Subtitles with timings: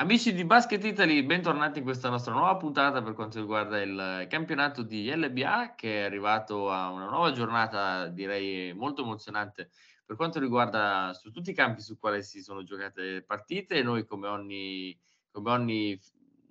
[0.00, 4.82] Amici di Basket Italy, bentornati in questa nostra nuova puntata per quanto riguarda il campionato
[4.82, 9.68] di LBA che è arrivato a una nuova giornata direi molto emozionante
[10.06, 13.82] per quanto riguarda su tutti i campi su quali si sono giocate partite.
[13.82, 14.98] Noi come ogni,
[15.30, 16.00] come ogni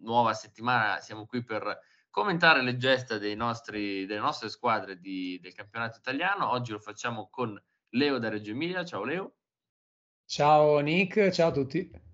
[0.02, 1.79] nuova settimana siamo qui per
[2.11, 6.52] commentare le gesta nostri, delle nostre squadre di, del campionato italiano.
[6.52, 7.60] Oggi lo facciamo con
[7.93, 8.86] Leo da Reggio Emilia.
[8.86, 9.38] Ciao Leo.
[10.25, 12.07] Ciao Nick, ciao a tutti.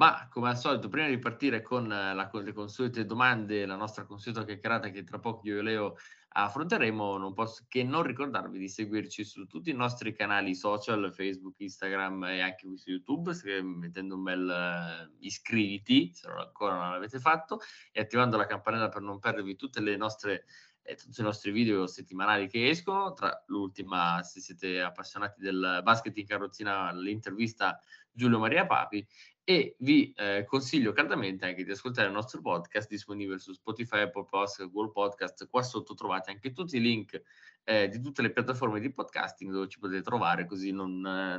[0.00, 4.06] Ma come al solito, prima di partire con, la, con le consuete domande, la nostra
[4.06, 5.96] consueta chiacchierata che tra poco io e Leo
[6.28, 11.60] affronteremo, non posso che non ricordarvi di seguirci su tutti i nostri canali social, Facebook,
[11.60, 13.32] Instagram e anche qui su YouTube,
[13.62, 17.60] mettendo un bel uh, iscriviti se ancora non l'avete fatto
[17.92, 20.46] e attivando la campanella per non perdervi tutte le nostre
[20.82, 26.16] eh, tutti i nostri video settimanali che escono, tra l'ultima, se siete appassionati del basket
[26.16, 27.78] in carrozzina, l'intervista
[28.12, 29.06] Giulio Maria Papi
[29.44, 34.24] e vi eh, consiglio caldamente anche di ascoltare il nostro podcast disponibile su Spotify, Apple
[34.24, 35.48] Podcast, Google Podcast.
[35.48, 37.20] Qua sotto trovate anche tutti i link
[37.64, 41.38] eh, di tutte le piattaforme di podcasting dove ci potete trovare, così non, eh,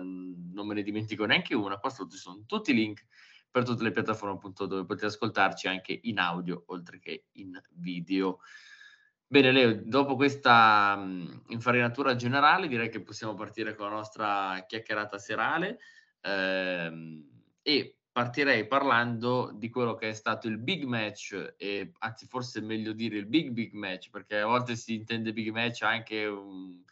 [0.54, 1.78] non me ne dimentico neanche una.
[1.78, 3.06] Qua sotto ci sono tutti i link
[3.50, 8.40] per tutte le piattaforme appunto dove potete ascoltarci anche in audio oltre che in video.
[9.28, 15.18] Bene Leo, dopo questa mh, infarinatura generale direi che possiamo partire con la nostra chiacchierata
[15.18, 15.80] serale
[16.22, 22.60] ehm, e partirei parlando di quello che è stato il big match, e anzi forse
[22.60, 26.26] è meglio dire il big big match, perché a volte si intende big match anche
[26.26, 26.84] um,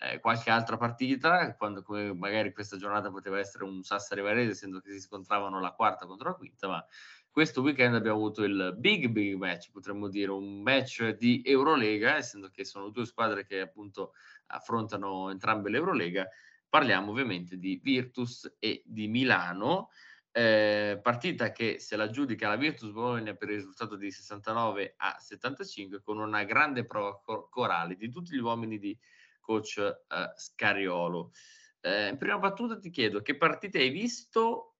[0.00, 4.80] eh, qualche altra partita, quando come magari questa giornata poteva essere un Sassari Varese, essendo
[4.80, 6.86] che si scontravano la quarta contro la quinta, ma
[7.30, 12.48] questo weekend abbiamo avuto il big big match, potremmo dire un match di Eurolega, essendo
[12.50, 14.12] che sono due squadre che appunto
[14.46, 16.28] affrontano entrambe l'Eurolega.
[16.68, 19.88] Parliamo ovviamente di Virtus e di Milano.
[20.34, 25.16] Eh, partita che se la giudica la Virtus Bologna per il risultato di 69 a
[25.18, 28.98] 75 con una grande prova cor- corale di tutti gli uomini di
[29.40, 31.32] coach eh, Scariolo.
[31.80, 34.76] Eh, in prima battuta ti chiedo che partite hai visto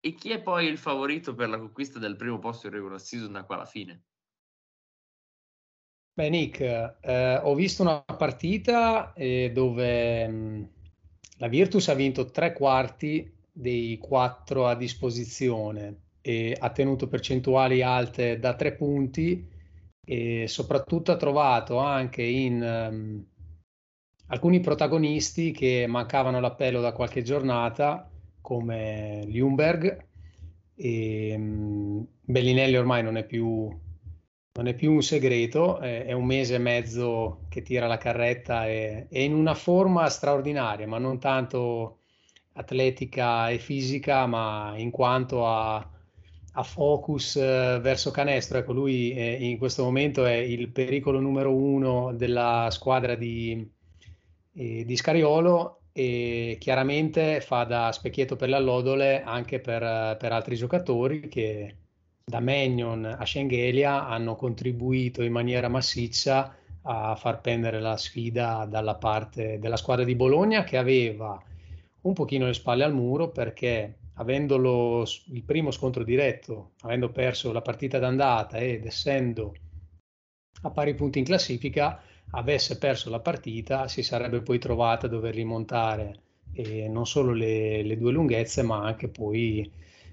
[0.00, 3.32] e chi è poi il favorito per la conquista del primo posto in regular season
[3.32, 4.04] da qua alla fine?
[6.16, 10.64] Beh Nick, eh, ho visto una partita eh, dove mh, mm,
[11.38, 18.40] la Virtus ha vinto tre quarti dei quattro a disposizione e ha tenuto percentuali alte
[18.40, 19.48] da tre punti
[20.04, 23.24] e soprattutto ha trovato anche in um,
[24.26, 28.10] alcuni protagonisti che mancavano l'appello da qualche giornata
[28.40, 30.06] come Ljungberg
[30.74, 33.70] e um, Bellinelli ormai non è più
[34.56, 38.68] non è più un segreto, è, è, un mese e mezzo che tira la carretta
[38.68, 42.03] e è in una forma straordinaria, ma non tanto
[42.54, 48.58] atletica e fisica, ma in quanto a, a focus eh, verso canestro.
[48.58, 53.68] Ecco, lui è, in questo momento è il pericolo numero uno della squadra di,
[54.54, 61.28] eh, di Scariolo e chiaramente fa da specchietto per l'allodole anche per, per altri giocatori
[61.28, 61.76] che
[62.24, 68.96] da Magnon a Schengelia hanno contribuito in maniera massiccia a far pendere la sfida dalla
[68.96, 71.40] parte della squadra di Bologna che aveva
[72.04, 77.52] un pochino le spalle al muro perché avendo lo, il primo scontro diretto, avendo perso
[77.52, 79.54] la partita d'andata ed essendo
[80.62, 82.00] a pari punti in classifica,
[82.30, 86.20] avesse perso la partita, si sarebbe poi trovata a dover rimontare
[86.52, 89.70] eh, non solo le, le, due lunghezze, ma anche poi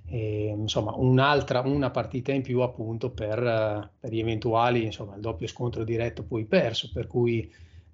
[0.08, 5.47] eh, insomma, un'altra una partita in più appunto per, per gli eventuali, insomma, il doppio
[5.47, 7.50] scontro diretto poi perso, per cui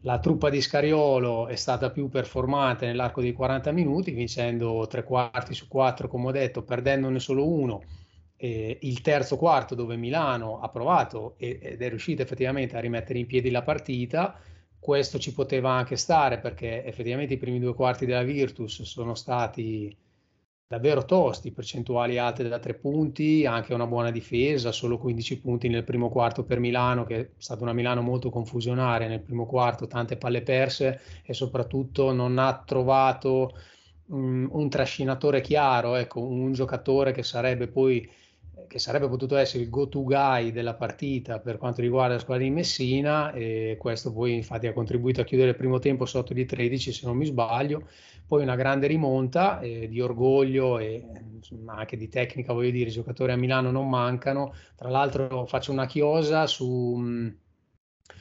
[0.07, 5.53] la truppa di Scariolo è stata più performante nell'arco dei 40 minuti, vincendo tre quarti
[5.53, 7.84] su quattro, come ho detto, perdendone solo uno.
[8.38, 13.25] Eh, il terzo quarto dove Milano ha provato ed è riuscita effettivamente a rimettere in
[13.25, 14.40] piedi la partita.
[14.79, 19.93] Questo ci poteva anche stare perché effettivamente i primi due quarti della Virtus sono stati
[20.67, 25.85] davvero tosti, percentuali alte da tre punti, anche una buona difesa, solo 15 punti nel
[25.85, 30.17] primo quarto per Milano, che è stata una Milano molto confusionaria nel primo quarto, tante
[30.17, 33.53] palle perse e soprattutto non ha trovato
[34.08, 38.08] um, un trascinatore chiaro, ecco, un giocatore che sarebbe poi
[38.67, 42.52] che sarebbe potuto essere il go-to guy della partita per quanto riguarda la squadra di
[42.52, 46.91] Messina e questo poi infatti ha contribuito a chiudere il primo tempo sotto di 13
[46.91, 47.87] se non mi sbaglio,
[48.28, 51.03] poi una grande rimonta eh, di orgoglio e
[51.34, 55.72] insomma, anche di tecnica, voglio dire, i giocatori a Milano non mancano, tra l'altro faccio
[55.72, 57.34] una chiosa su,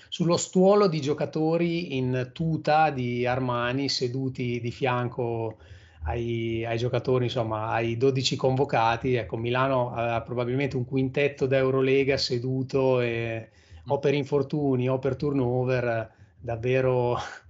[0.08, 5.58] sullo stuolo di giocatori in tuta di Armani seduti di fianco
[6.06, 9.14] ai, ai, giocatori, insomma, ai 12 convocati.
[9.14, 13.50] Ecco, Milano aveva probabilmente un quintetto d'Eurolega seduto e,
[13.87, 16.11] o per infortuni o per turnover
[16.41, 17.19] davvero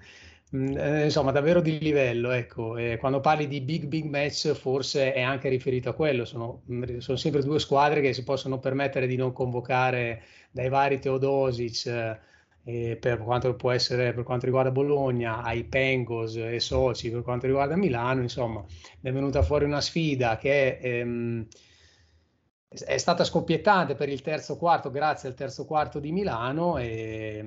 [0.55, 2.31] Mm, eh, insomma, davvero di livello.
[2.31, 2.76] Ecco.
[2.76, 6.25] E quando parli di big, big match, forse è anche riferito a quello.
[6.25, 10.99] Sono, mm, sono, sempre due squadre che si possono permettere di non convocare dai vari
[10.99, 12.19] Teodosic.
[12.68, 17.46] Eh, per quanto può essere per quanto riguarda Bologna, ai Pengos e Soci per quanto
[17.46, 18.64] riguarda Milano, insomma,
[19.00, 21.46] è venuta fuori una sfida che ehm,
[22.68, 27.40] è stata scoppiettante per il terzo quarto grazie al terzo quarto di Milano, e,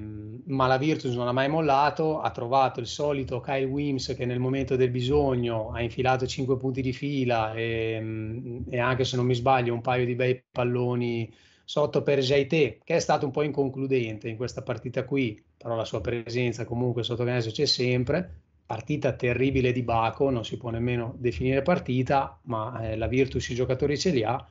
[0.45, 4.39] ma la Virtus non ha mai mollato, ha trovato il solito Kyle Wims che nel
[4.39, 9.35] momento del bisogno ha infilato 5 punti di fila e, e anche se non mi
[9.35, 11.29] sbaglio un paio di bei palloni
[11.69, 15.85] sotto per Jaité che è stato un po' inconcludente in questa partita qui, però la
[15.85, 18.37] sua presenza comunque sotto canestro c'è sempre.
[18.65, 23.53] Partita terribile di Baco, non si può nemmeno definire partita, ma eh, la Virtus i
[23.53, 24.47] giocatori ce li ha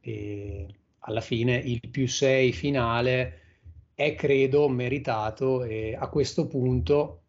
[0.00, 0.66] e
[0.98, 3.40] alla fine il più 6 finale
[3.94, 7.22] è credo meritato e a questo punto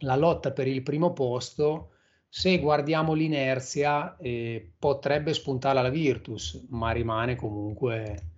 [0.00, 1.92] la lotta per il primo posto
[2.28, 8.34] se guardiamo l'inerzia eh, potrebbe spuntare alla Virtus ma rimane comunque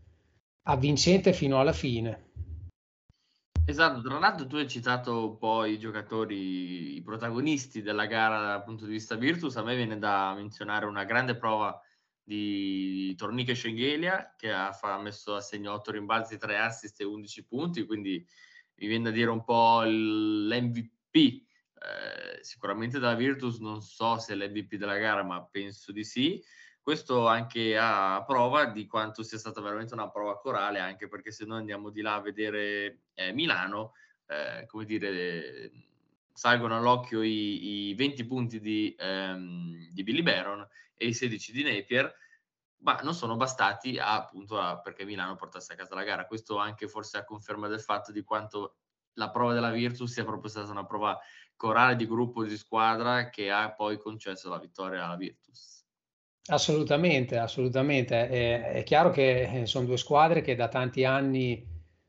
[0.69, 2.27] avvincente fino alla fine
[3.69, 8.65] Esatto, tra l'altro tu hai citato un po' i giocatori, i protagonisti della gara dal
[8.65, 11.79] punto di vista Virtus, a me viene da menzionare una grande prova
[12.23, 14.73] di Torniche Schengelia che ha,
[15.03, 18.27] messo a segno 8 rimbalzi, 3 assist e 11 punti, quindi
[18.77, 21.15] mi viene da dire un po' l'MVP.
[21.15, 26.43] Eh, sicuramente da Virtus non so se è l'MVP della gara, ma penso di sì.
[26.89, 31.45] Questo anche a prova di quanto sia stata veramente una prova corale, anche perché se
[31.45, 33.93] noi andiamo di là a vedere eh, Milano,
[34.25, 35.71] eh, come dire,
[36.33, 41.63] salgono all'occhio i, i 20 punti di, ehm, di Billy Baron e i 16 di
[41.63, 42.11] Napier,
[42.79, 46.27] ma non sono bastati a, appunto a, perché Milano portasse a casa la gara.
[46.27, 48.77] Questo anche forse a conferma del fatto di quanto
[49.17, 51.21] la prova della Virtus sia proprio stata una prova
[51.55, 55.78] corale di gruppo di squadra che ha poi concesso la vittoria alla Virtus.
[56.51, 58.29] Assolutamente, assolutamente.
[58.29, 61.63] È, è chiaro che eh, sono due squadre che da tanti anni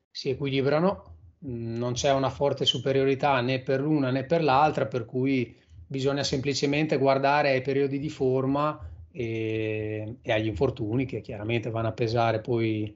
[0.09, 1.03] si equilibrano,
[1.41, 5.55] non c'è una forte superiorità né per l'una né per l'altra, per cui
[5.85, 8.79] bisogna semplicemente guardare ai periodi di forma
[9.11, 12.95] e, e agli infortuni che chiaramente vanno a pesare poi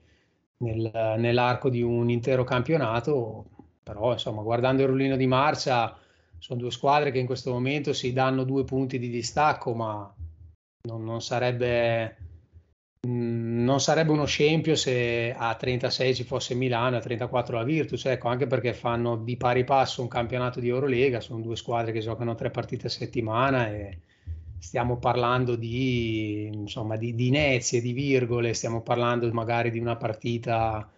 [0.57, 3.45] nel, nell'arco di un intero campionato,
[3.83, 5.97] però insomma guardando il rullino di marcia
[6.37, 10.13] sono due squadre che in questo momento si danno due punti di distacco, ma
[10.85, 12.17] non, non sarebbe
[13.05, 18.05] non sarebbe uno scempio se a 36 ci fosse Milano e a 34 la Virtus,
[18.05, 21.99] ecco, anche perché fanno di pari passo un campionato di Eurolega, sono due squadre che
[21.99, 23.99] giocano tre partite a settimana e
[24.57, 30.89] stiamo parlando di, insomma, di, di inezie, di virgole, stiamo parlando magari di una partita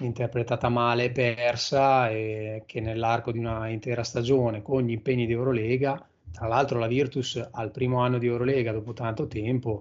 [0.00, 6.08] interpretata male e persa che nell'arco di una intera stagione con gli impegni di Eurolega,
[6.32, 9.80] tra l'altro la Virtus al primo anno di Eurolega dopo tanto tempo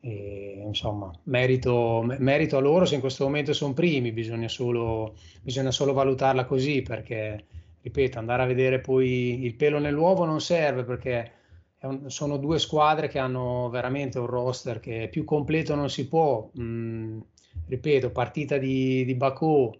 [0.00, 5.70] e, insomma, merito, merito, a loro se in questo momento sono primi, bisogna solo, bisogna
[5.70, 7.44] solo valutarla così perché,
[7.82, 11.32] ripeto, andare a vedere poi il pelo nell'uovo non serve perché
[11.82, 16.50] un, sono due squadre che hanno veramente un roster che più completo non si può.
[16.58, 17.20] Mm,
[17.66, 19.70] ripeto, partita di, di Baku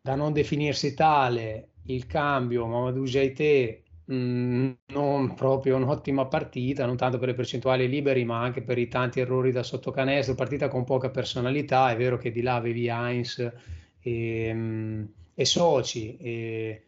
[0.00, 7.18] da non definirsi tale, il cambio, Mamadou Jaité Mm, non proprio un'ottima partita, non tanto
[7.18, 10.34] per le percentuali liberi, ma anche per i tanti errori da sottocanestro.
[10.34, 11.90] Partita con poca personalità.
[11.90, 13.52] È vero che di là avevi Heinz
[14.00, 16.84] e, mm, e Soci, e,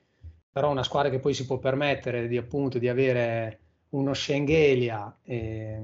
[0.50, 3.60] però una squadra che poi si può permettere di, appunto, di avere
[3.90, 5.80] uno Schengelia e,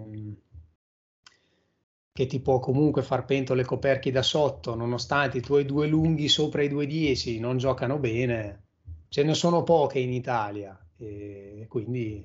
[2.13, 6.63] che ti può comunque far pentole coperchi da sotto, nonostante i tuoi due lunghi sopra
[6.63, 8.65] i 2-10 non giocano bene.
[9.09, 12.23] Ce ne sono poche in Italia e quindi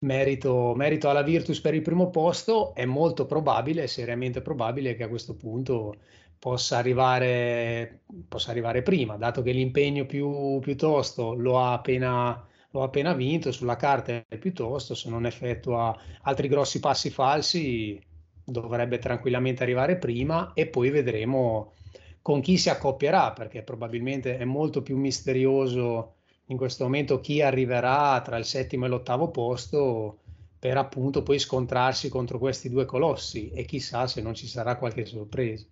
[0.00, 2.74] merito, merito alla Virtus per il primo posto.
[2.74, 5.94] È molto probabile, seriamente probabile, che a questo punto
[6.38, 12.46] possa arrivare, possa arrivare prima, dato che l'impegno più, piuttosto lo ha appena
[12.76, 17.98] lo ha appena vinto sulla carta piuttosto se non effettua altri grossi passi falsi
[18.44, 21.72] dovrebbe tranquillamente arrivare prima e poi vedremo
[22.20, 26.15] con chi si accoppierà perché probabilmente è molto più misterioso
[26.46, 30.20] in questo momento chi arriverà tra il settimo e l'ottavo posto
[30.58, 35.04] per appunto poi scontrarsi contro questi due colossi e chissà se non ci sarà qualche
[35.04, 35.66] sorpresa.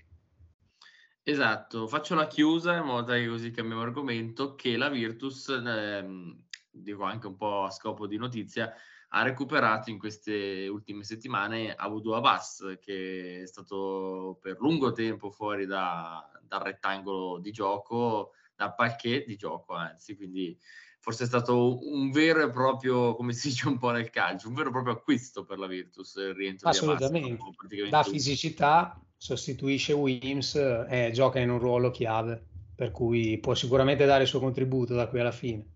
[1.23, 7.03] Esatto, faccio la chiusa in modo che così cambiamo argomento che la Virtus ehm, dico
[7.05, 8.73] anche un po' a scopo di notizia,
[9.09, 15.67] ha recuperato in queste ultime settimane Abudu Abbas, che è stato per lungo tempo fuori
[15.67, 20.59] da, dal rettangolo di gioco, dal parquet di gioco, anzi, quindi
[21.01, 24.55] forse è stato un vero e proprio, come si dice un po' nel calcio, un
[24.55, 27.39] vero e proprio acquisto per la Virtus il rientro Assolutamente.
[27.69, 27.91] di Abbas.
[27.91, 32.43] Da fisicità sostituisce Wims e gioca in un ruolo chiave,
[32.75, 35.73] per cui può sicuramente dare il suo contributo da qui alla fine.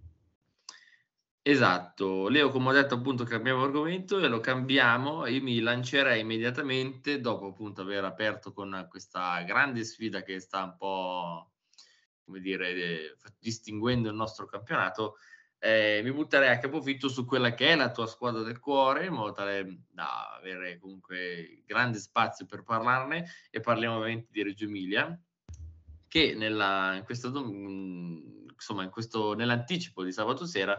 [1.43, 7.21] Esatto, Leo, come ho detto appunto cambiamo argomento e lo cambiamo e mi lancerei immediatamente
[7.21, 11.53] dopo appunto aver aperto con questa grande sfida che sta un po'
[12.29, 15.17] come dire distinguendo il nostro campionato
[15.59, 19.15] eh, mi butterei a capofitto su quella che è la tua squadra del cuore in
[19.15, 25.19] modo tale da avere comunque grande spazio per parlarne e parliamo ovviamente di Reggio Emilia
[26.07, 30.79] che nella, in questo, insomma, in questo, nell'anticipo di sabato sera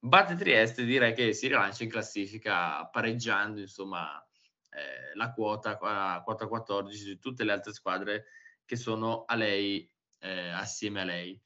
[0.00, 4.22] Batte Trieste direi che si rilancia in classifica pareggiando insomma
[4.70, 8.26] eh, la quota, quota 14 di tutte le altre squadre
[8.64, 11.40] che sono a lei, eh, assieme a lei.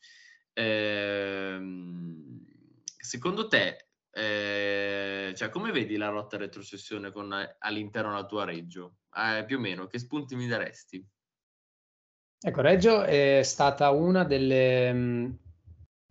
[0.53, 1.61] Eh,
[2.99, 8.97] secondo te, eh, cioè, come vedi la rotta retrocessione con all'interno la tua Reggio?
[9.15, 11.05] Eh, più o meno, che spunti mi daresti?
[12.45, 15.39] Ecco, Reggio è stata una delle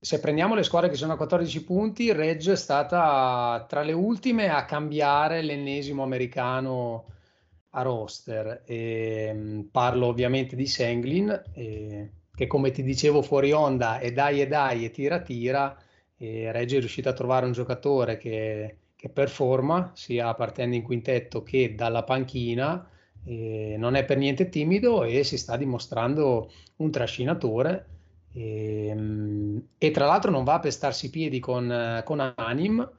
[0.03, 4.49] se prendiamo le squadre che sono a 14 punti, Reggio è stata tra le ultime
[4.49, 7.05] a cambiare l'ennesimo americano
[7.69, 8.63] a roster.
[8.65, 14.41] E, mm, parlo ovviamente di Senglin, e, che come ti dicevo fuori onda è dai
[14.41, 15.77] e dai e tira tira.
[16.17, 21.43] E Reggio è riuscito a trovare un giocatore che, che performa sia partendo in quintetto
[21.43, 22.87] che dalla panchina.
[23.23, 27.85] non è per niente timido e si sta dimostrando un trascinatore
[28.33, 32.89] e, ehm, e, tra l'altro non va a pestarsi i piedi con, con Anim,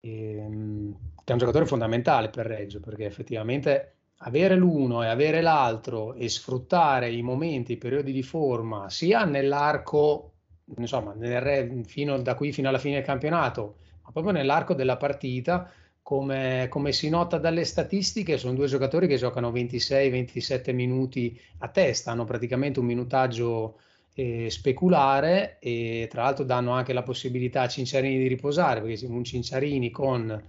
[0.00, 5.40] e, ehm, che è un giocatore fondamentale per Reggio, perché effettivamente avere l'uno e avere
[5.40, 10.32] l'altro e sfruttare i momenti, i periodi di forma, sia nell'arco,
[10.76, 15.70] insomma, nel, fino, da qui fino alla fine del campionato, ma proprio nell'arco della partita,
[16.02, 22.12] come, come, si nota dalle statistiche, sono due giocatori che giocano 26-27 minuti a testa,
[22.12, 23.78] hanno praticamente un minutaggio
[24.14, 29.24] eh, speculare e tra l'altro danno anche la possibilità a Cinciarini di riposare perché un
[29.24, 30.42] Cinciarini con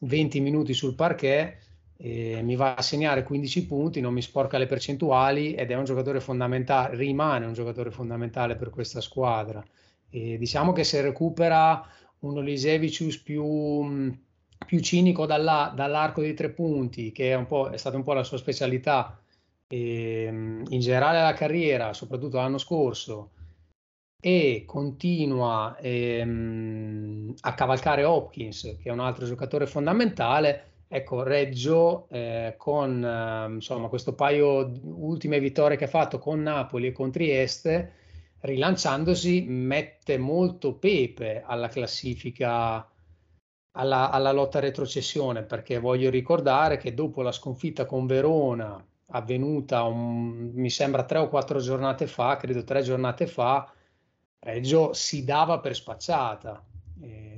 [0.00, 1.58] 20 minuti sul parquet
[2.02, 5.84] eh, mi va a segnare 15 punti, non mi sporca le percentuali ed è un
[5.84, 9.62] giocatore fondamentale, rimane un giocatore fondamentale per questa squadra.
[10.08, 11.86] E diciamo che se recupera
[12.20, 14.16] un Olisevicius più,
[14.66, 18.38] più cinico dalla, dall'arco dei tre punti, che è, è stata un po' la sua
[18.38, 19.20] specialità,
[19.68, 23.32] e, in generale la carriera, soprattutto l'anno scorso,
[24.22, 30.69] e continua ehm, a cavalcare Hopkins, che è un altro giocatore fondamentale.
[30.92, 36.88] Ecco, Reggio eh, con eh, insomma, questo paio ultime vittorie che ha fatto con Napoli
[36.88, 37.92] e con Trieste,
[38.40, 42.84] rilanciandosi, mette molto pepe alla classifica,
[43.72, 50.50] alla, alla lotta retrocessione, perché voglio ricordare che dopo la sconfitta con Verona avvenuta, un,
[50.54, 53.72] mi sembra, tre o quattro giornate fa, credo tre giornate fa,
[54.40, 56.64] Reggio si dava per spacciata.
[57.00, 57.29] E,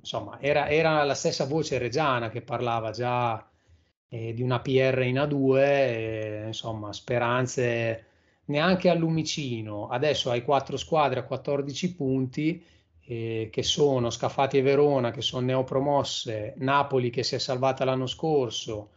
[0.00, 3.48] insomma, era, era, la stessa voce reggiana che parlava già
[4.08, 8.06] eh, di una PR in A2, e, insomma, speranze
[8.46, 9.88] neanche a Lumicino.
[9.88, 12.64] Adesso hai quattro squadre a 14 punti.
[13.10, 18.06] Eh, che sono Scafati e Verona, che sono neopromosse, Napoli che si è salvata l'anno
[18.06, 18.90] scorso,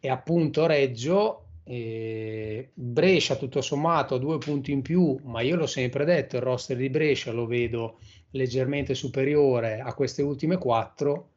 [0.00, 6.04] e appunto Reggio, eh, Brescia tutto sommato due punti in più, ma io l'ho sempre
[6.04, 7.98] detto, il roster di Brescia lo vedo
[8.30, 11.30] leggermente superiore a queste ultime quattro.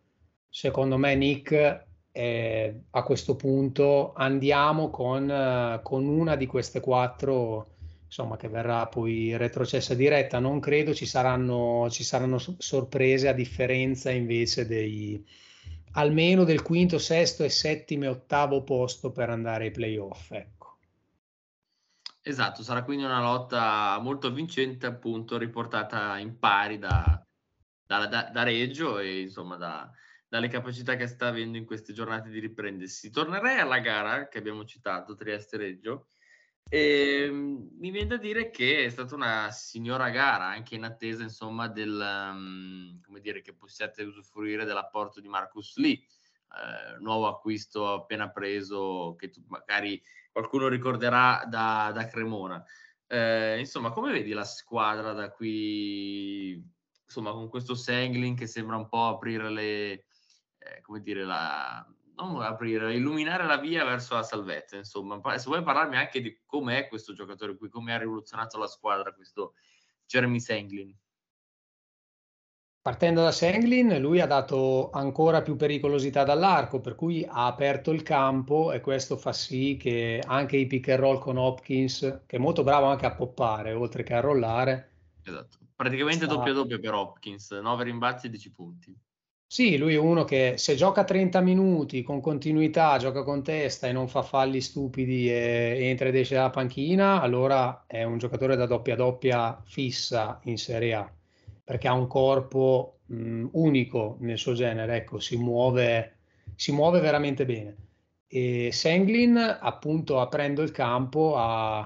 [0.49, 7.71] Secondo me Nick eh, a questo punto andiamo con, con, una di queste quattro
[8.05, 14.11] insomma che verrà poi retrocessa diretta non credo ci saranno, ci saranno sorprese a differenza
[14.11, 15.21] invece dei,
[15.95, 20.31] almeno del quinto, sesto e settimo e ottavo posto per andare ai playoff.
[20.31, 20.77] Ecco.
[22.21, 27.23] Esatto, sarà quindi una lotta molto vincente, appunto, riportata in pari da,
[27.85, 29.91] da, da, da Reggio e insomma da,
[30.27, 33.11] dalle capacità che sta avendo in queste giornate di riprendersi.
[33.11, 36.07] Tornerei alla gara che abbiamo citato, Trieste-Reggio,
[36.69, 41.23] e ehm, mi viene da dire che è stata una signora gara, anche in attesa,
[41.23, 47.93] insomma, del, um, come dire, che possiate usufruire dell'apporto di Marcus Lee, eh, nuovo acquisto
[47.93, 52.63] appena preso, che tu, magari qualcuno ricorderà da, da Cremona.
[53.07, 56.73] Eh, insomma, come vedi la squadra da qui
[57.05, 59.91] insomma, con questo Sangling che sembra un po' aprire le,
[60.57, 65.19] eh, come dire, la, non aprire, illuminare la via verso la salvezza, insomma.
[65.37, 69.53] Se vuoi parlarmi anche di com'è questo giocatore qui, come ha rivoluzionato la squadra, questo
[70.05, 70.95] Jeremy Sanglin.
[72.85, 78.03] Partendo da Sanglin, lui ha dato ancora più pericolosità dall'arco, per cui ha aperto il
[78.03, 82.39] campo e questo fa sì che anche i pick and roll con Hopkins, che è
[82.39, 84.91] molto bravo anche a poppare, oltre che a rollare.
[85.23, 86.35] Esatto, praticamente sta...
[86.35, 88.95] doppio doppio per Hopkins, 9 rimbalzi e 10 punti.
[89.47, 93.91] Sì, lui è uno che se gioca 30 minuti con continuità, gioca con testa e
[93.93, 98.65] non fa falli stupidi e entra ed esce dalla panchina, allora è un giocatore da
[98.65, 101.11] doppia doppia fissa in Serie A
[101.63, 106.17] perché ha un corpo mh, unico nel suo genere, ecco, si muove,
[106.55, 107.75] si muove veramente bene.
[108.27, 111.79] E Senglin, appunto, aprendo il campo, ha,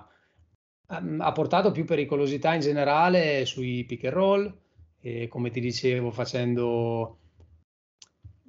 [0.87, 4.57] ha portato più pericolosità in generale sui pick and roll,
[5.29, 7.17] come ti dicevo, facendo,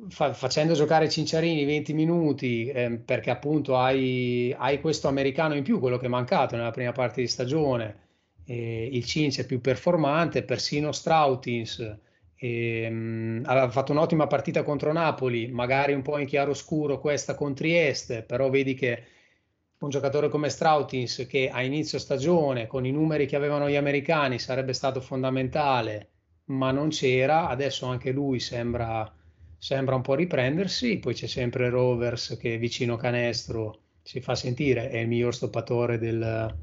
[0.09, 5.79] fa, facendo giocare Cinciarini 20 minuti, eh, perché appunto hai, hai questo americano in più,
[5.79, 8.09] quello che è mancato nella prima parte di stagione
[8.51, 11.99] eh, il Cince è più performante, persino Strautins
[12.35, 18.23] eh, aveva fatto un'ottima partita contro Napoli, magari un po' in chiaroscuro questa con Trieste,
[18.23, 19.05] però vedi che
[19.79, 24.39] un giocatore come Strautins che a inizio stagione con i numeri che avevano gli americani
[24.39, 26.09] sarebbe stato fondamentale,
[26.47, 29.11] ma non c'era, adesso anche lui sembra,
[29.61, 34.97] sembra un po' riprendersi, poi c'è sempre Rovers che vicino canestro si fa sentire, è
[34.97, 36.57] il miglior stoppatore del,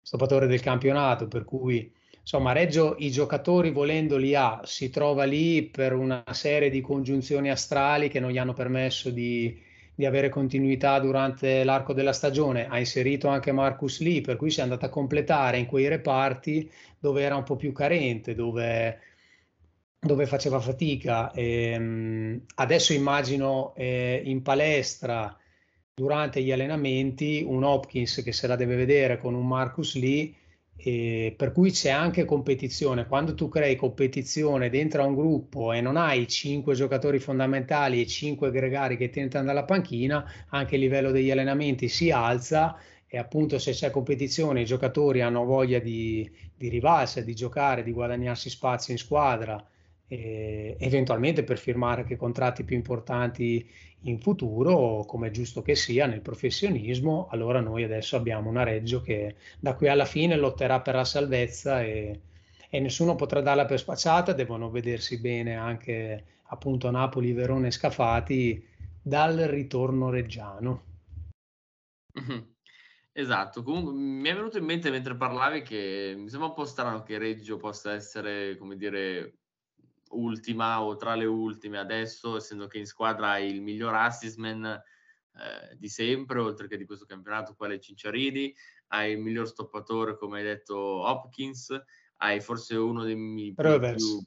[0.00, 5.64] stoppatore del campionato, per cui insomma Reggio i giocatori volendo li ha, si trova lì
[5.64, 9.60] per una serie di congiunzioni astrali che non gli hanno permesso di,
[9.94, 14.60] di avere continuità durante l'arco della stagione, ha inserito anche Marcus Lee, per cui si
[14.60, 18.98] è andato a completare in quei reparti dove era un po' più carente, dove,
[20.00, 21.30] dove faceva fatica.
[21.32, 25.36] E, ehm, adesso immagino eh, in palestra
[25.94, 30.32] durante gli allenamenti un Hopkins che se la deve vedere con un Marcus Lee,
[30.76, 33.06] eh, per cui c'è anche competizione.
[33.06, 38.06] Quando tu crei competizione dentro a un gruppo e non hai cinque giocatori fondamentali e
[38.06, 43.58] cinque gregari che tentano dalla panchina, anche il livello degli allenamenti si alza e appunto
[43.58, 48.92] se c'è competizione i giocatori hanno voglia di, di rivalsa, di giocare, di guadagnarsi spazio
[48.94, 49.62] in squadra
[50.12, 53.64] eh, eventualmente per firmare anche contratti più importanti
[54.04, 59.02] in futuro, come è giusto che sia nel professionismo, allora noi adesso abbiamo una Reggio
[59.02, 62.20] che da qui alla fine lotterà per la salvezza e,
[62.68, 68.66] e nessuno potrà darla per spacciata, devono vedersi bene anche appunto Napoli, Verona e Scafati
[69.00, 70.82] dal ritorno reggiano.
[72.18, 72.40] Mm-hmm.
[73.12, 77.04] Esatto, comunque mi è venuto in mente mentre parlavi che mi sembra un po' strano
[77.04, 79.34] che Reggio possa essere, come dire,
[80.10, 85.76] ultima o tra le ultime adesso, essendo che in squadra hai il miglior assistman eh,
[85.76, 88.54] di sempre, oltre che di questo campionato, quale Cinciarini,
[88.88, 91.78] hai il miglior stoppatore, come hai detto, Hopkins,
[92.18, 94.02] hai forse uno dei Rovers.
[94.02, 94.22] più...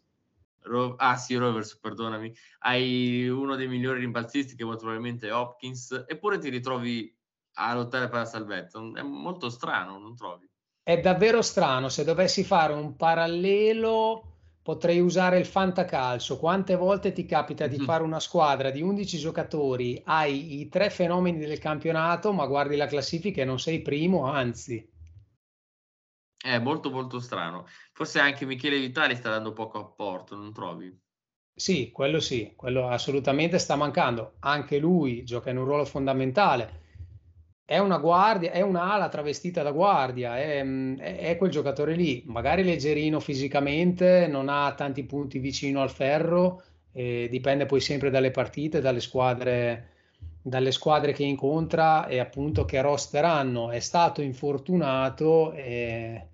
[0.66, 2.34] Ro- ah sì, Rovers, perdonami.
[2.60, 7.14] Hai uno dei migliori rimbalzisti che molto probabilmente è Hopkins, eppure ti ritrovi
[7.56, 8.80] a lottare per la salvezza.
[8.80, 10.50] È molto strano, non trovi?
[10.82, 11.90] È davvero strano.
[11.90, 14.33] Se dovessi fare un parallelo
[14.64, 16.40] potrei usare il fantacalcio.
[16.40, 17.86] Quante volte ti capita di mm-hmm.
[17.86, 22.88] fare una squadra di 11 giocatori, hai i tre fenomeni del campionato, ma guardi la
[22.88, 24.90] classifica e non sei primo, anzi.
[26.36, 27.68] È molto molto strano.
[27.92, 30.98] Forse anche Michele Vitali sta dando poco apporto, non trovi?
[31.56, 34.38] Sì, quello sì, quello assolutamente sta mancando.
[34.40, 36.83] Anche lui gioca in un ruolo fondamentale
[37.66, 42.64] è una guardia, è un'ala travestita da guardia, è, è, è, quel giocatore lì, magari
[42.64, 48.82] leggerino fisicamente, non ha tanti punti vicino al ferro, eh, dipende poi sempre dalle partite,
[48.82, 49.88] dalle squadre,
[50.42, 53.72] dalle squadre che incontra e appunto che roster hanno.
[53.72, 55.54] È stato infortunato.
[55.54, 56.28] E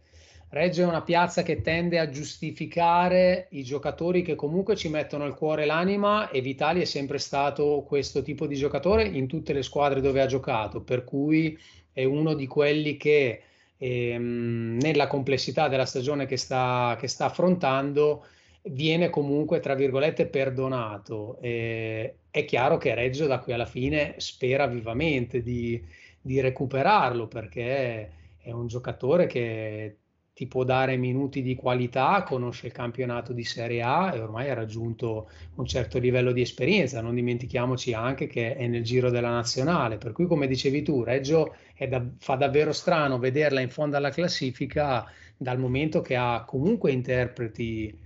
[0.51, 5.35] Reggio è una piazza che tende a giustificare i giocatori che comunque ci mettono il
[5.35, 9.61] cuore e l'anima e Vitali è sempre stato questo tipo di giocatore in tutte le
[9.61, 11.55] squadre dove ha giocato, per cui
[11.93, 13.41] è uno di quelli che
[13.77, 18.25] ehm, nella complessità della stagione che sta, che sta affrontando
[18.63, 21.37] viene comunque, tra virgolette, perdonato.
[21.41, 25.79] E è chiaro che Reggio da qui alla fine spera vivamente di,
[26.19, 29.97] di recuperarlo perché è un giocatore che
[30.39, 34.53] ti può dare minuti di qualità, conosce il campionato di Serie A e ormai ha
[34.53, 37.01] raggiunto un certo livello di esperienza.
[37.01, 41.55] Non dimentichiamoci anche che è nel giro della nazionale, per cui come dicevi tu, Reggio
[41.89, 47.99] da, fa davvero strano vederla in fondo alla classifica dal momento che ha comunque interpreti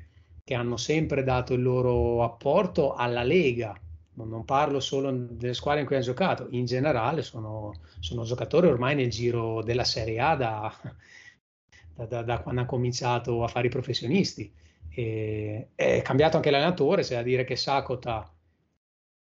[0.43, 3.79] che hanno sempre dato il loro apporto alla Lega.
[4.15, 8.95] Non, parlo solo delle squadre in cui hanno giocato, in generale sono, sono giocatori ormai
[8.95, 10.73] nel giro della Serie A da,
[11.95, 14.51] da, da, da quando hanno cominciato a fare i professionisti.
[14.89, 18.31] E, è cambiato anche l'allenatore, c'è da dire che Sakota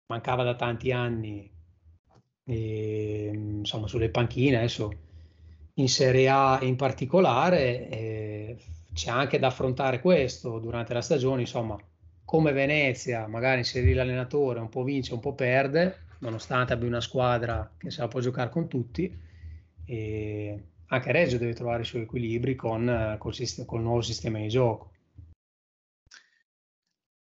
[0.08, 1.50] mancava da tanti anni
[2.46, 4.58] e, insomma sulle panchine.
[4.58, 4.92] Adesso
[5.76, 8.58] in Serie A in particolare eh,
[8.94, 11.42] c'è anche da affrontare questo durante la stagione.
[11.42, 11.78] Insomma
[12.26, 17.70] come Venezia magari inserire l'allenatore un po' vince un po' perde nonostante abbia una squadra
[17.78, 19.20] che sa può giocare con tutti.
[19.86, 20.64] E
[20.94, 24.92] anche Reggio deve trovare i suoi equilibri con col, sistema, col nuovo sistema di gioco.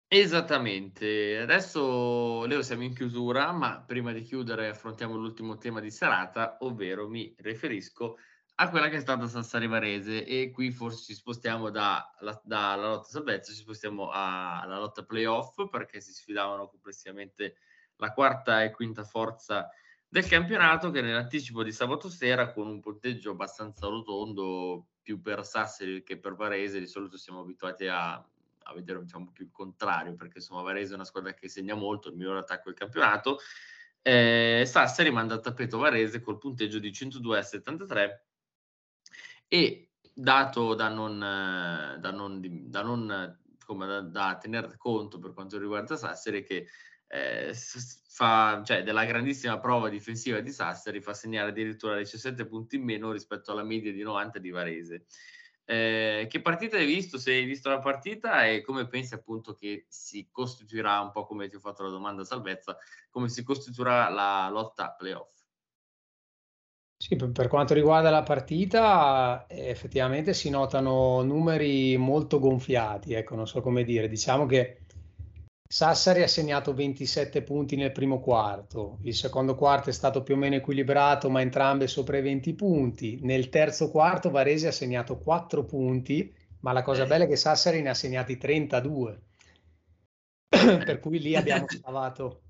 [0.07, 6.59] Esattamente, adesso Leo siamo in chiusura, ma prima di chiudere affrontiamo l'ultimo tema di serata,
[6.61, 8.19] ovvero mi riferisco
[8.57, 12.13] a quella che è stata Sassari Varese e qui forse ci spostiamo dalla
[12.45, 17.57] da lotta salvezza, ci spostiamo alla lotta playoff perché si sfidavano complessivamente
[17.97, 19.71] la quarta e quinta forza
[20.13, 26.03] del campionato che nell'anticipo di sabato sera con un punteggio abbastanza rotondo più per Sassari
[26.03, 28.23] che per Varese, di solito siamo abituati a
[28.65, 32.09] a vedere diciamo, più il contrario, perché insomma Varese è una squadra che segna molto,
[32.11, 33.39] il miglior attacco del campionato.
[34.03, 38.27] Eh, Sassari manda a tappeto Varese col punteggio di 102 a 73
[39.49, 45.59] e dato da non, da non, da non come da, da tenere conto per quanto
[45.59, 46.67] riguarda Sassari che
[47.13, 47.53] eh,
[48.09, 53.13] fa, cioè, della grandissima prova difensiva di Sassari fa segnare addirittura 17 punti in meno
[53.13, 55.05] rispetto alla media di 90 di Varese.
[55.65, 57.19] Eh, che partita hai visto?
[57.19, 61.49] Se hai visto la partita e come pensi appunto che si costituirà un po' come
[61.49, 62.79] ti ho fatto la domanda salvezza,
[63.11, 65.43] come si costituirà la lotta playoff?
[67.03, 73.61] Sì, per quanto riguarda la partita, effettivamente si notano numeri molto gonfiati, ecco, non so
[73.61, 74.09] come dire.
[74.09, 74.82] Diciamo che
[75.73, 80.37] Sassari ha segnato 27 punti nel primo quarto, il secondo quarto è stato più o
[80.37, 83.21] meno equilibrato, ma entrambe sopra i 20 punti.
[83.23, 86.31] Nel terzo quarto Varese ha segnato 4 punti,
[86.61, 87.07] ma la cosa eh.
[87.07, 89.23] bella è che Sassari ne ha segnati 32.
[90.85, 92.43] per cui lì abbiamo scavato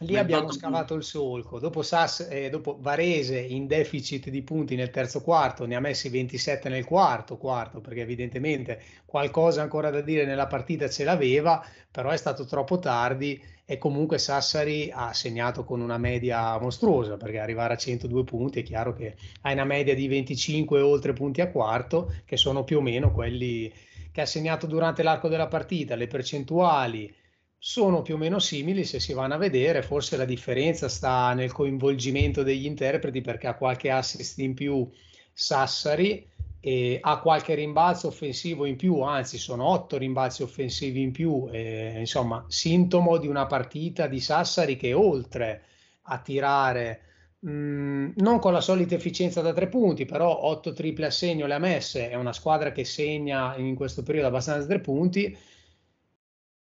[0.00, 1.58] Lì abbiamo scavato il solco.
[1.58, 6.10] Dopo, Sass, eh, dopo, Varese in deficit di punti nel terzo quarto, ne ha messi
[6.10, 12.10] 27 nel quarto, quarto, perché evidentemente qualcosa ancora da dire nella partita ce l'aveva, però
[12.10, 17.74] è stato troppo tardi e comunque Sassari ha segnato con una media mostruosa, perché arrivare
[17.74, 22.12] a 102 punti è chiaro che hai una media di 25 oltre punti a quarto,
[22.26, 23.72] che sono più o meno quelli
[24.12, 25.94] che ha segnato durante l'arco della partita.
[25.94, 27.12] Le percentuali
[27.58, 31.52] sono più o meno simili se si vanno a vedere, forse la differenza sta nel
[31.52, 34.88] coinvolgimento degli interpreti perché ha qualche assist in più
[35.32, 36.26] Sassari
[36.60, 41.94] e ha qualche rimbalzo offensivo in più, anzi sono otto rimbalzi offensivi in più, eh,
[41.98, 45.62] insomma sintomo di una partita di Sassari che oltre
[46.08, 47.00] a tirare
[47.46, 51.54] mm, non con la solita efficienza da tre punti, però otto triple a segno le
[51.54, 55.36] ha messe, è una squadra che segna in questo periodo abbastanza tre punti,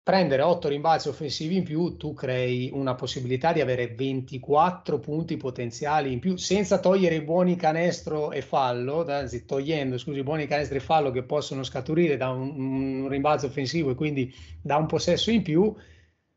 [0.04, 6.12] prendere 8 rimbalzi offensivi in più, tu crei una possibilità di avere 24 punti potenziali
[6.12, 10.76] in più, senza togliere i buoni canestro e fallo, anzi togliendo scusi, i buoni canestro
[10.76, 15.32] e fallo che possono scaturire da un, un rimbalzo offensivo e quindi da un possesso
[15.32, 15.74] in più.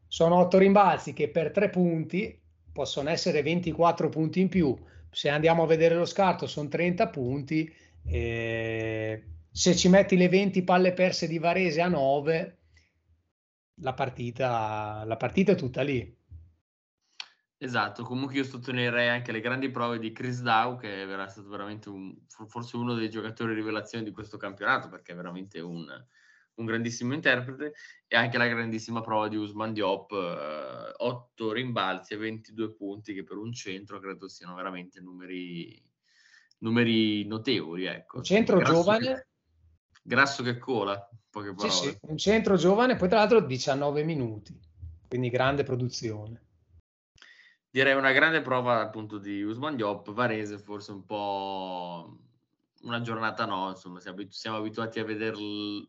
[0.07, 2.40] Sono 8 rimbalzi che per 3 punti
[2.72, 4.76] possono essere 24 punti in più.
[5.11, 7.74] Se andiamo a vedere lo scarto sono 30 punti.
[8.07, 12.57] Eh, se ci metti le 20 palle perse di Varese a 9,
[13.81, 16.15] la partita, la partita è tutta lì.
[17.59, 21.89] Esatto, comunque io sottolineerei anche le grandi prove di Chris Dow, che è stato veramente
[21.89, 22.15] un,
[22.49, 25.87] forse uno dei giocatori rivelazione di questo campionato, perché è veramente un,
[26.55, 27.73] un grandissimo interprete,
[28.07, 33.25] e anche la grandissima prova di Usman Diop, eh, 8 rimbalzi e 22 punti, che
[33.25, 35.83] per un centro credo siano veramente numeri,
[36.59, 37.87] numeri notevoli.
[37.87, 38.21] Ecco.
[38.21, 39.27] Centro grasso giovane.
[40.07, 41.73] Grasso che cola poche parole.
[41.73, 44.57] Sì, sì, un centro giovane, poi tra l'altro 19 minuti,
[45.09, 46.42] quindi grande produzione.
[47.69, 52.19] Direi una grande prova appunto di Usman Diop, Varese forse un po'
[52.83, 55.35] una giornata no, insomma siamo, siamo abituati a veder,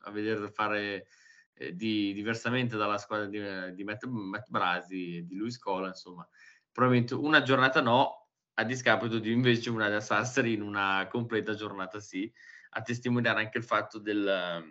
[0.02, 1.08] a veder fare
[1.54, 6.28] eh, di, diversamente dalla squadra di, di Matt, Matt Brasi e di Luis Cola, insomma
[6.72, 12.00] probabilmente una giornata no, a discapito di invece una da Sassari in una completa giornata
[12.00, 12.32] sì,
[12.78, 14.64] a testimoniare anche il fatto del,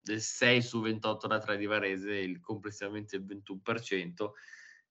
[0.00, 4.30] del 6 su 28 da 3 di Varese, il, complessivamente il 21%,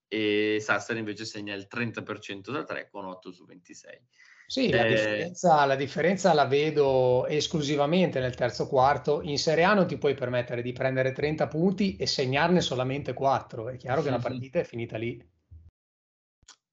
[0.10, 4.02] e Sassari invece segna il 30% da 3 con 8 su 26.
[4.48, 9.22] Sì, la, eh, differenza, la, differenza, la vedo esclusivamente nel terzo quarto.
[9.22, 13.70] In Serie A non ti puoi permettere di prendere 30 punti e segnarne solamente 4.
[13.70, 15.26] È chiaro che la partita è finita lì.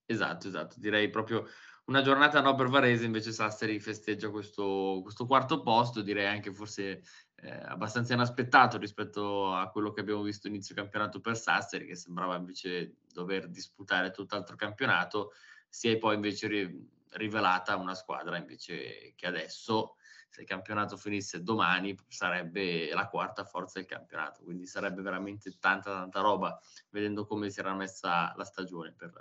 [0.07, 0.77] Esatto, esatto.
[0.79, 1.47] Direi proprio
[1.87, 7.03] una giornata no per Varese, invece Sassari festeggia questo, questo quarto posto, direi anche forse
[7.37, 12.37] eh, abbastanza inaspettato rispetto a quello che abbiamo visto inizio campionato per Sassari, che sembrava
[12.37, 15.33] invece dover disputare tutt'altro campionato,
[15.69, 19.97] si è poi invece ri- rivelata una squadra invece che adesso,
[20.31, 25.93] se il campionato finisse domani, sarebbe la quarta forza del campionato, quindi sarebbe veramente tanta
[25.93, 29.13] tanta roba, vedendo come si era messa la stagione per,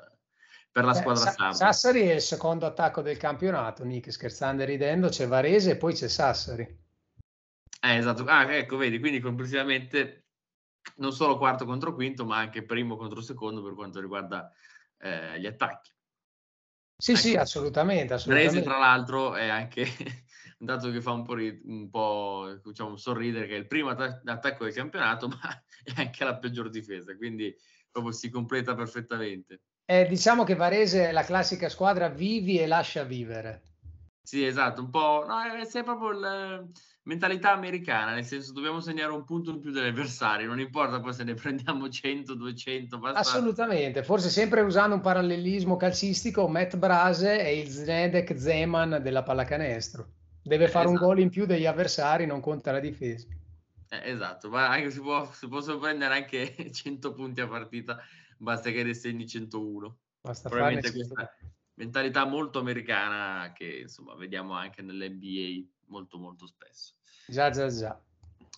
[0.74, 1.54] per la squadra Sa- sarda.
[1.54, 5.94] Sassari è il secondo attacco del campionato, Nick, scherzando e ridendo, c'è Varese e poi
[5.94, 6.64] c'è Sassari.
[7.80, 10.26] Eh, esatto, ah, ecco, vedi, quindi complessivamente
[10.96, 14.52] non solo quarto contro quinto, ma anche primo contro secondo per quanto riguarda
[14.98, 15.92] eh, gli attacchi.
[16.98, 17.22] Sì, ecco.
[17.22, 18.14] sì, assolutamente.
[18.14, 18.56] assolutamente.
[18.56, 19.86] Varese, tra l'altro, è anche
[20.58, 24.64] un dato che fa un po', un po' diciamo, sorridere, che è il primo attacco
[24.64, 27.56] del campionato, ma è anche la peggior difesa, quindi
[27.92, 29.62] proprio si completa perfettamente.
[29.86, 33.62] Eh, diciamo che Varese è la classica squadra vivi e lascia vivere.
[34.22, 36.64] Sì, esatto, un po', no, è, è proprio la
[37.04, 41.14] mentalità americana, nel senso dobbiamo segnare un punto in più degli avversari, non importa poi
[41.14, 43.20] se ne prendiamo 100, 200, basta...
[43.20, 50.08] Assolutamente, forse sempre usando un parallelismo calcistico, Matt Brase è il Znedek Zeman della pallacanestro.
[50.42, 51.02] Deve fare esatto.
[51.02, 53.28] un gol in più degli avversari, non conta la difesa.
[53.90, 58.02] Eh, esatto, ma anche si, può, si possono prendere anche 100 punti a partita
[58.44, 59.98] basta che ne segni 101.
[60.22, 61.36] Basta Probabilmente questa
[61.76, 66.96] mentalità molto americana che insomma vediamo anche nell'NBA molto molto spesso.
[67.26, 68.00] Già, già, già.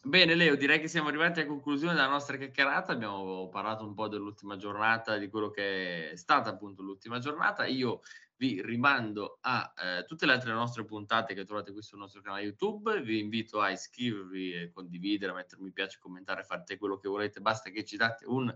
[0.03, 4.07] Bene Leo, direi che siamo arrivati a conclusione della nostra chiacchierata, abbiamo parlato un po'
[4.07, 7.65] dell'ultima giornata, di quello che è stata appunto l'ultima giornata.
[7.65, 8.01] Io
[8.37, 12.43] vi rimando a eh, tutte le altre nostre puntate che trovate qui sul nostro canale
[12.43, 17.41] YouTube, vi invito a iscrivervi, condividere, a mettere mi piace, commentare, fate quello che volete,
[17.41, 18.55] basta che ci date un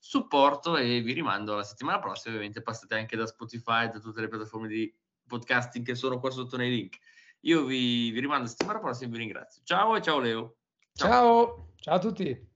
[0.00, 2.34] supporto e vi rimando alla settimana prossima.
[2.34, 4.92] Ovviamente passate anche da Spotify, da tutte le piattaforme di
[5.26, 6.98] podcasting che sono qua sotto nei link.
[7.40, 9.62] Io vi, vi rimando alla settimana prossima e vi ringrazio.
[9.64, 10.56] Ciao e ciao Leo.
[10.92, 12.49] Ciao, ciao, ciao a tutti.